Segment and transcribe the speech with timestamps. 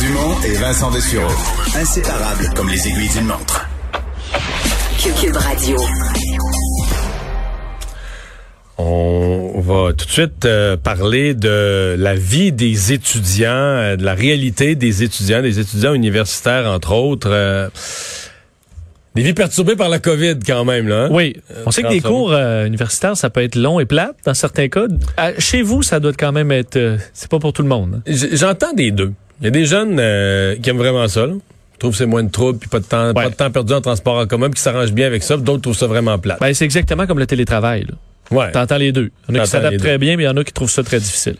[0.00, 1.28] Dumont et Vincent Dessureau.
[1.76, 3.68] Inséparables comme les aiguilles d'une montre.
[5.20, 5.76] Cube Radio.
[8.78, 14.14] On va tout de suite euh, parler de la vie des étudiants, euh, de la
[14.14, 17.28] réalité des étudiants, des étudiants universitaires entre autres.
[17.30, 17.68] Euh,
[19.14, 21.04] des vies perturbées par la COVID quand même là.
[21.04, 21.08] hein?
[21.10, 21.36] Oui,
[21.66, 24.68] on sait que des cours euh, universitaires, ça peut être long et plate dans certains
[24.68, 24.84] cas.
[25.16, 26.76] À- chez vous, ça doit quand même être...
[26.76, 28.02] euh, c'est pas pour tout le monde.
[28.06, 28.12] hein?
[28.32, 29.12] J'entends des deux.
[29.40, 31.26] Il y a des jeunes euh, qui aiment vraiment ça.
[31.26, 31.32] Là.
[31.34, 33.72] Ils trouvent que c'est moins de troubles, puis pas de temps, pas de temps perdu
[33.72, 35.36] en transport en commun, puis qui s'arrangent bien avec ça.
[35.38, 36.36] D'autres trouvent ça vraiment plat.
[36.40, 37.86] Ben, c'est exactement comme le télétravail.
[37.88, 38.36] là.
[38.36, 38.52] ouais.
[38.52, 39.10] T'entends les deux.
[39.28, 40.70] Il y en a qui s'adaptent très bien, mais il y en a qui trouvent
[40.70, 41.36] ça très difficile.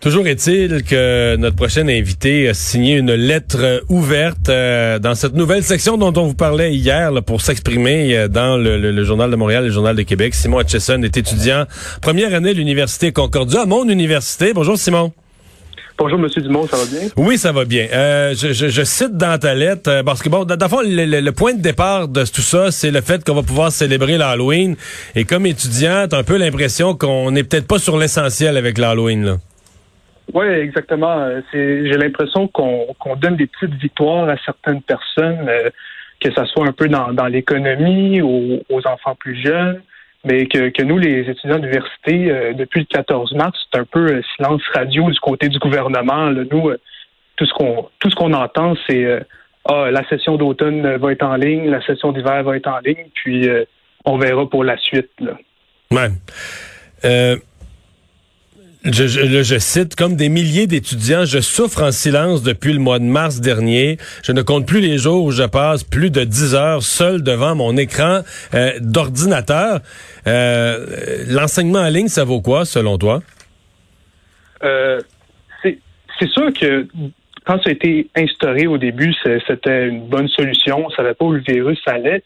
[0.00, 5.62] Toujours est-il que notre prochain invité a signé une lettre ouverte euh, dans cette nouvelle
[5.62, 9.30] section dont on vous parlait hier là, pour s'exprimer euh, dans le, le- le Journal
[9.30, 10.34] de Montréal et le Journal de Québec.
[10.34, 11.64] Simon Hutchison est étudiant
[12.02, 14.52] première année de l'Université Concordia, à mon université.
[14.52, 15.12] Bonjour Simon.
[15.98, 17.08] Bonjour, Monsieur Dumont, ça va bien?
[17.16, 17.86] Oui, ça va bien.
[17.90, 20.82] Euh, je, je- je cite dans ta lettre, euh, parce que bon, dans le fond,
[20.82, 23.72] le, le- le point de départ de tout ça, c'est le fait qu'on va pouvoir
[23.72, 24.76] célébrer l'Halloween.
[25.14, 29.24] Et comme étudiant, t'as un peu l'impression qu'on n'est peut-être pas sur l'essentiel avec l'Halloween.
[29.24, 29.36] là.
[30.34, 31.18] Oui, exactement.
[31.18, 35.70] Euh, j'ai l'impression qu'on, qu'on donne des petites victoires à certaines personnes, euh,
[36.20, 39.80] que ça soit un peu dans, dans l'économie, aux, aux enfants plus jeunes,
[40.26, 44.06] mais que, que nous, les étudiants d'université, euh, depuis le 14 mars, c'est un peu
[44.06, 46.30] euh, silence radio du côté du gouvernement.
[46.30, 46.80] Nous, euh,
[47.36, 49.20] tout ce qu'on tout ce qu'on entend, c'est euh,
[49.66, 53.06] ah, la session d'automne va être en ligne, la session d'hiver va être en ligne,
[53.14, 53.48] puis
[54.04, 55.10] on verra pour la suite.
[55.20, 55.32] Là.
[55.90, 57.36] Ouais.
[58.92, 63.00] Je, je, je cite, comme des milliers d'étudiants, je souffre en silence depuis le mois
[63.00, 63.96] de mars dernier.
[64.22, 67.56] Je ne compte plus les jours où je passe plus de 10 heures seul devant
[67.56, 68.20] mon écran
[68.54, 69.80] euh, d'ordinateur.
[70.28, 73.22] Euh, L'enseignement en ligne, ça vaut quoi, selon toi?
[74.62, 75.00] Euh,
[75.62, 76.86] c'est sûr que
[77.44, 79.12] quand ça a été instauré au début,
[79.46, 80.86] c'était une bonne solution.
[80.86, 82.22] On savait pas où le virus allait.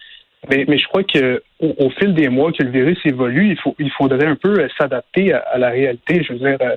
[0.49, 3.59] Mais, mais je crois que au, au fil des mois que le virus évolue, il,
[3.59, 6.23] faut, il faudrait un peu euh, s'adapter à, à la réalité.
[6.25, 6.77] Je veux dire, euh,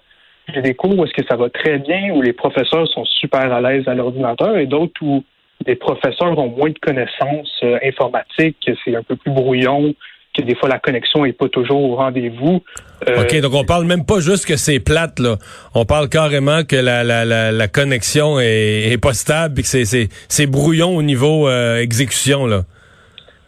[0.53, 3.53] j'ai des cours où est-ce que ça va très bien, où les professeurs sont super
[3.53, 5.23] à l'aise à l'ordinateur, et d'autres où
[5.65, 9.95] les professeurs ont moins de connaissances euh, informatiques, que c'est un peu plus brouillon,
[10.37, 12.61] que des fois la connexion est pas toujours au rendez-vous.
[13.07, 15.37] OK, donc on parle même pas juste que c'est plate, là.
[15.73, 20.09] On parle carrément que la, la, la, la connexion est, est pas stable et que
[20.27, 22.63] c'est brouillon au niveau euh, exécution, là.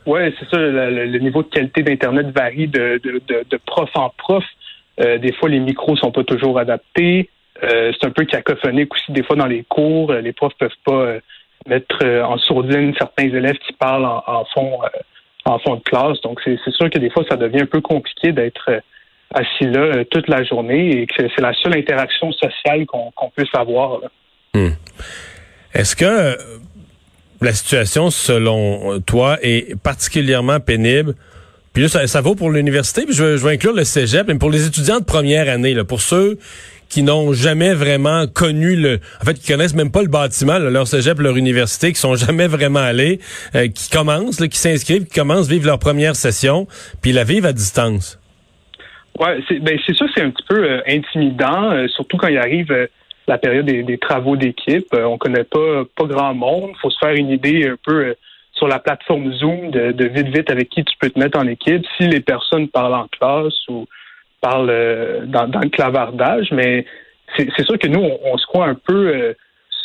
[0.05, 0.57] Oui, c'est ça.
[0.57, 4.43] Le, niveau de qualité d'Internet varie de, prof en prof.
[4.99, 7.29] Euh, des fois, les micros sont pas toujours adaptés.
[7.63, 9.11] Euh, c'est un peu cacophonique aussi.
[9.11, 11.15] Des fois, dans les cours, euh, les profs peuvent pas
[11.67, 14.79] mettre en sourdine certains élèves qui parlent en, fond
[15.45, 16.21] en fond de classe.
[16.21, 18.81] Donc, c'est sûr que des fois, ça devient un peu compliqué d'être
[19.33, 23.99] assis là toute la journée et que c'est la seule interaction sociale qu'on puisse avoir.
[24.01, 24.69] là.
[25.73, 26.37] Est-ce que
[27.41, 31.15] la situation, selon toi, est particulièrement pénible?
[31.73, 34.35] Puis là, ça, ça vaut pour l'université, puis je veux, je inclure le cégep, mais
[34.35, 36.37] pour les étudiants de première année, là, pour ceux
[36.87, 38.99] qui n'ont jamais vraiment connu le...
[39.21, 42.47] En fait, qui connaissent même pas le bâtiment, leur cégep, leur université, qui sont jamais
[42.47, 43.19] vraiment allés,
[43.55, 46.67] euh, qui commencent, là, qui s'inscrivent, qui commencent vivre leur première session,
[47.01, 48.19] puis la vivent à distance.
[49.19, 52.37] Ouais, c'est ben c'est sûr, c'est un petit peu euh, intimidant, euh, surtout quand il
[52.37, 52.87] arrive euh,
[53.27, 54.87] la période des, des travaux d'équipe.
[54.93, 56.71] Euh, on connaît pas pas grand monde.
[56.81, 58.13] faut se faire une idée un peu euh,
[58.53, 61.47] sur la plateforme Zoom de, de vite vite avec qui tu peux te mettre en
[61.47, 61.85] équipe.
[61.97, 63.85] Si les personnes parlent en classe ou
[64.41, 66.85] parlent euh, dans, dans le clavardage, mais
[67.35, 69.33] c'est sûr que nous on, on se croit un peu euh,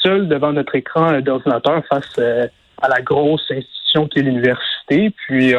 [0.02, 2.46] seul devant notre écran d'ordinateur face euh,
[2.80, 5.10] à la grosse institution qui est l'université.
[5.10, 5.54] Puis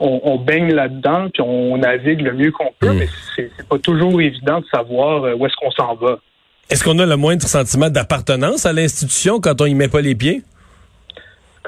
[0.00, 2.98] on, on baigne là-dedans, puis on navigue le mieux qu'on peut, Mm.
[2.98, 6.18] mais c'est pas toujours évident de savoir où est-ce qu'on s'en va.
[6.68, 10.14] Est-ce qu'on a le moindre sentiment d'appartenance à l'institution quand on y met pas les
[10.14, 10.42] pieds?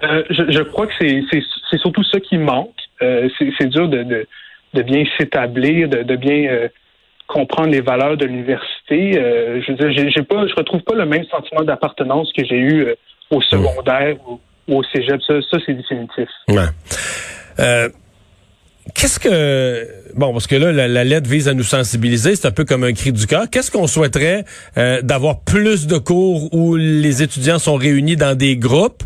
[0.03, 2.75] Euh, je, je crois que c'est surtout ça qui manque.
[3.00, 4.26] Euh, c'est dur de, de,
[4.75, 6.69] de bien s'établir, de, de bien euh,
[7.28, 9.12] comprendre les valeurs de l'université.
[9.12, 12.86] Je veux dire, pas, je retrouve pas le même sentiment d'appartenance que j'ai eu
[13.30, 15.21] au secondaire ou, ou au cégep.
[15.22, 16.28] Ça, ça c'est définitif.
[16.48, 17.89] Ouais.
[18.95, 22.51] Qu'est-ce que bon parce que là la, la lettre vise à nous sensibiliser, c'est un
[22.51, 23.49] peu comme un cri du cœur.
[23.51, 24.45] Qu'est-ce qu'on souhaiterait
[24.77, 29.03] euh, d'avoir plus de cours où les étudiants sont réunis dans des groupes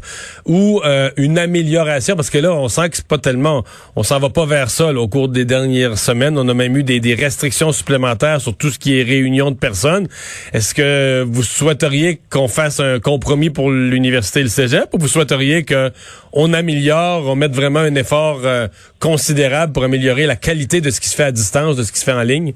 [0.46, 2.16] ou euh, une amélioration?
[2.16, 3.64] Parce que là on sent que c'est pas tellement
[3.96, 6.38] on s'en va pas vers ça là, au cours des dernières semaines.
[6.38, 9.56] On a même eu des, des restrictions supplémentaires sur tout ce qui est réunion de
[9.56, 10.08] personnes.
[10.52, 15.08] Est-ce que vous souhaiteriez qu'on fasse un compromis pour l'université et le cégep ou vous
[15.08, 15.90] souhaiteriez que
[16.32, 18.66] on améliore, on mette vraiment un effort euh,
[18.98, 21.98] considérable pour améliorer la qualité de ce qui se fait à distance, de ce qui
[21.98, 22.54] se fait en ligne?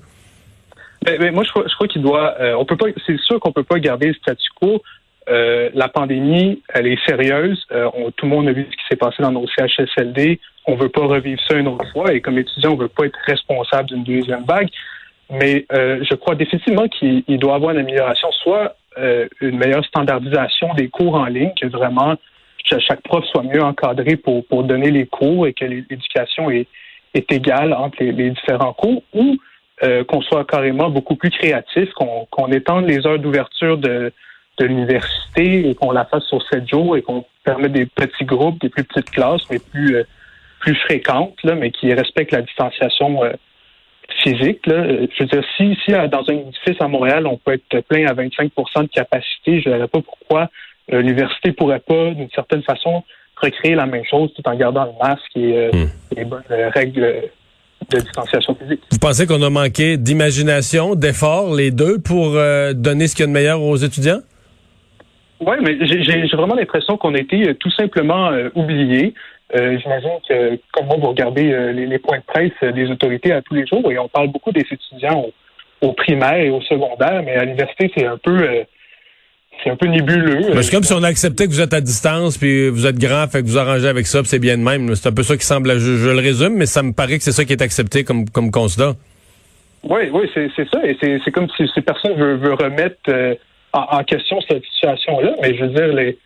[1.32, 2.34] Moi, je crois, qu'il doit.
[2.40, 2.86] euh, on peut pas.
[3.06, 4.82] C'est sûr qu'on peut pas garder le statu quo.
[5.28, 7.64] euh, la pandémie, elle est sérieuse.
[7.72, 10.40] Euh, tout le monde a vu ce qui s'est passé dans nos CHSLD.
[10.66, 12.12] On veut pas revivre ça une autre fois.
[12.12, 14.68] Et comme étudiant, on veut pas être responsable d'une deuxième vague.
[15.30, 18.76] Mais je crois définitivement qu'il doit y avoir une amélioration, soit
[19.40, 22.14] une meilleure standardisation des cours en ligne, que vraiment
[22.64, 26.66] chaque prof soit mieux encadré pour, pour donner les cours et que l'éducation est,
[27.16, 29.36] est égale entre les, différents cours, ou
[30.08, 34.12] qu'on soit carrément beaucoup plus créatif, qu'on étende les heures d'ouverture de,
[34.58, 38.60] de l'université et qu'on la fasse sur sept jours et qu'on permette des petits groupes,
[38.60, 40.04] des plus petites classes, mais plus euh,
[40.60, 43.32] plus fréquentes, là, mais qui respectent la distanciation euh,
[44.22, 44.66] physique.
[44.66, 44.84] Là.
[44.88, 48.14] Je veux dire, si, si dans un édifice à Montréal, on peut être plein à
[48.14, 50.48] 25% de capacité, je ne verrais pas pourquoi
[50.92, 53.04] euh, l'université pourrait pas, d'une certaine façon,
[53.36, 55.88] recréer la même chose tout en gardant le masque et hmm.
[56.16, 56.42] les bonnes
[56.74, 57.30] règles
[57.90, 58.80] de distanciation physique.
[58.90, 62.32] Vous pensez qu'on a manqué d'imagination, d'effort, les deux, pour
[62.74, 64.20] donner ce qu'il y a de meilleur aux étudiants?
[65.40, 69.12] Oui, mais j'ai vraiment l'impression qu'on a été euh, tout simplement euh, oubliés.
[69.54, 73.42] Euh, J'imagine que, comme moi, vous regardez euh, les, points de presse des autorités à
[73.42, 75.26] tous les jours et on parle beaucoup des étudiants
[75.82, 78.64] au, primaire et au secondaire, mais à l'université, c'est un peu
[79.62, 80.40] c'est un peu nébuleux.
[80.62, 83.42] C'est comme si on acceptait que vous êtes à distance, puis vous êtes grand, fait
[83.42, 84.94] que vous arrangez avec ça, puis c'est bien de même.
[84.94, 87.24] C'est un peu ça qui semble, je, je, le résume, mais ça me paraît que
[87.24, 88.94] c'est ça qui est accepté comme, comme constat.
[89.82, 90.80] Oui, oui, c'est ça.
[90.84, 93.10] Et c'est comme si, si personne veut, veut remettre
[93.72, 96.18] en, question cette situation-là, mais je veux dire, les,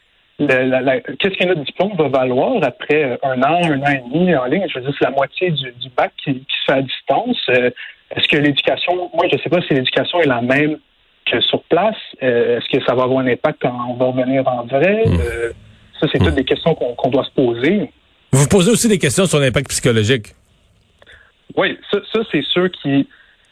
[1.18, 4.66] qu'est-ce que notre diplôme va valoir après un an, un an et demi en ligne?
[4.68, 7.38] Je veux dire, c'est la moitié du, bac qui, se fait à distance.
[7.50, 7.70] Euh,
[8.16, 10.78] est-ce que l'éducation, moi, je ne sais pas si l'éducation est la même
[11.26, 11.96] que sur place.
[12.22, 15.04] Euh, est-ce que ça va avoir un impact quand on va revenir en vrai?
[15.06, 15.18] Hmm.
[15.20, 15.50] Euh,
[16.00, 16.36] ça, c'est toutes hmm.
[16.36, 17.90] des questions qu'on doit se poser.
[18.32, 20.34] Vous posez aussi des questions sur l'impact psychologique.
[21.56, 23.08] Oui, ça, ça c'est sûr qui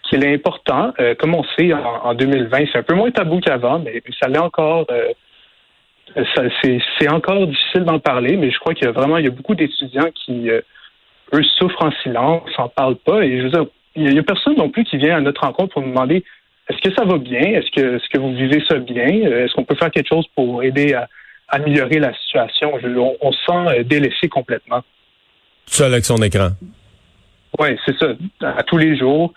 [0.08, 0.94] qu'il est important.
[1.00, 4.38] Euh, comme on sait, en, 2020, c'est un peu moins tabou qu'avant, mais ça l'est
[4.38, 4.86] encore.
[6.96, 9.30] C'est encore difficile d'en parler, mais je crois qu'il y a vraiment il y a
[9.30, 13.22] beaucoup d'étudiants qui, eux, souffrent en silence, s'en parlent pas.
[13.22, 13.66] Et je veux dire,
[13.96, 16.24] il y, a personne non plus qui vient à notre rencontre pour nous demander
[16.68, 19.64] est-ce que ça va bien, est-ce que, est-ce que vous vivez ça bien, est-ce qu'on
[19.64, 21.08] peut faire quelque chose pour aider à,
[21.48, 22.72] améliorer la situation?
[23.20, 24.82] on, se sent délaissé complètement.
[25.66, 26.50] Seul avec son écran.
[27.58, 28.08] Oui, c'est ça.
[28.42, 29.32] À tous les jours.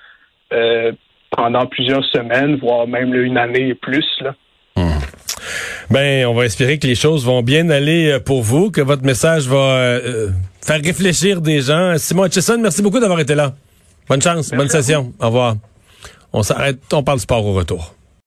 [0.53, 0.91] Euh,
[1.31, 4.05] pendant plusieurs semaines, voire même une année et plus.
[4.19, 4.35] Là.
[4.75, 4.99] Hmm.
[5.89, 9.03] Ben, on va espérer que les choses vont bien aller euh, pour vous, que votre
[9.03, 10.29] message va euh,
[10.61, 11.97] faire réfléchir des gens.
[11.97, 13.53] Simon Hutchison, merci beaucoup d'avoir été là.
[14.09, 15.13] Bonne chance, bonne session.
[15.19, 15.55] Au revoir.
[16.33, 17.93] On s'arrête, on parle sport au retour.